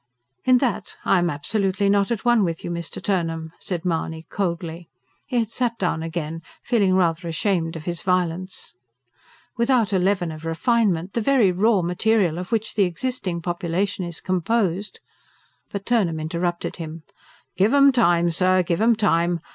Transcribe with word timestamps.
"In 0.45 0.57
that 0.57 0.97
I 1.05 1.19
am 1.19 1.29
absolutely 1.29 1.87
not 1.87 2.09
at 2.09 2.25
one 2.25 2.43
with 2.43 2.63
you, 2.63 2.71
Mr. 2.71 2.99
Turnham," 3.03 3.51
said 3.59 3.85
Mahony 3.85 4.25
coldly. 4.31 4.89
He 5.27 5.37
had 5.37 5.51
sat 5.51 5.77
down 5.77 6.01
again, 6.01 6.41
feeling 6.63 6.95
rather 6.95 7.27
ashamed 7.27 7.75
of 7.75 7.85
his 7.85 8.01
violence. 8.01 8.73
"Without 9.57 9.93
a 9.93 9.99
leaven 9.99 10.31
of 10.31 10.43
refinement, 10.43 11.13
the 11.13 11.21
very 11.21 11.51
raw 11.51 11.83
material 11.83 12.39
of 12.39 12.51
which 12.51 12.73
the 12.73 12.81
existing 12.85 13.43
population 13.43 14.03
is 14.03 14.21
composed" 14.21 14.99
But 15.71 15.85
Turnham 15.85 16.19
interrupted 16.19 16.77
him. 16.77 17.03
"Give 17.55 17.71
'em 17.71 17.91
time, 17.91 18.31
sir, 18.31 18.63
give 18.63 18.81
'em 18.81 18.95
time. 18.95 19.39